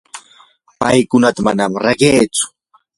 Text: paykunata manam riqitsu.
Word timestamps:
paykunata 0.79 1.39
manam 1.45 1.71
riqitsu. 1.85 2.45